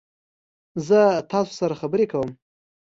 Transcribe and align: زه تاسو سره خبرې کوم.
زه 0.87 0.99
تاسو 1.31 1.51
سره 1.59 1.73
خبرې 1.81 2.05
کوم. 2.11 2.29